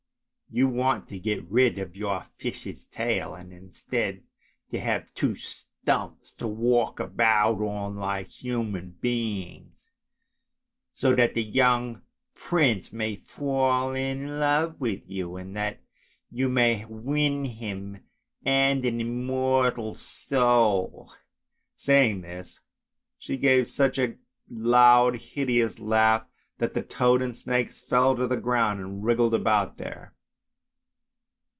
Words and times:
You 0.53 0.67
want 0.67 1.07
to 1.07 1.17
get 1.17 1.49
rid 1.49 1.79
of 1.79 1.95
your 1.95 2.25
fish's 2.37 2.83
tail, 2.83 3.33
and 3.33 3.53
instead 3.53 4.23
to 4.71 4.81
have 4.81 5.13
two 5.13 5.33
stumps 5.35 6.33
to 6.33 6.45
walk 6.45 6.99
about 6.99 7.53
upon 7.61 7.95
like 7.95 8.27
human 8.27 8.97
beings, 8.99 9.89
so 10.93 11.15
that 11.15 11.35
the 11.35 11.43
young 11.45 12.01
prince 12.35 12.91
may 12.91 13.15
fall 13.15 13.93
in 13.95 14.39
love 14.41 14.77
with 14.81 15.09
you, 15.09 15.37
and 15.37 15.55
that 15.55 15.79
you 16.29 16.49
may 16.49 16.83
win 16.83 17.45
him 17.45 18.03
and 18.43 18.83
an 18.83 18.99
immortal 18.99 19.95
soul." 19.95 21.13
Saying 21.75 22.23
this, 22.23 22.59
she 23.17 23.37
gave 23.37 23.69
such 23.69 23.97
a 23.97 24.17
loud 24.49 25.15
hideous 25.15 25.79
laugh 25.79 26.27
that 26.57 26.73
the 26.73 26.83
toad 26.83 27.21
and 27.21 27.31
the 27.31 27.37
snakes 27.37 27.79
fell 27.79 28.17
to 28.17 28.27
the 28.27 28.35
ground 28.35 28.81
and 28.81 29.01
wriggled 29.05 29.33
about 29.33 29.77
there. 29.77 30.13